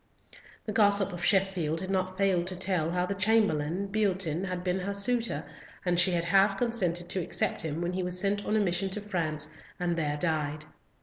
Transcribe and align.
The 0.65 0.71
gossip 0.73 1.13
of 1.13 1.23
Sheffield 1.23 1.79
had 1.79 1.91
not 1.91 2.17
failed 2.17 2.47
to 2.47 2.55
tell 2.55 2.89
how 2.89 3.05
the 3.05 3.13
chamberlain, 3.13 3.85
Beatoun, 3.85 4.45
had 4.45 4.63
been 4.63 4.79
her 4.79 4.95
suitor, 4.95 5.45
and 5.85 5.99
she 5.99 6.09
had 6.13 6.25
half 6.25 6.57
consented 6.57 7.07
to 7.09 7.19
accept 7.21 7.61
him 7.61 7.81
when 7.81 7.93
he 7.93 8.01
was 8.01 8.19
sent 8.19 8.43
on 8.43 8.55
a 8.55 8.59
mission 8.59 8.89
to 8.89 9.01
France, 9.01 9.53
and 9.79 9.95
there 9.95 10.17
died. 10.17 10.65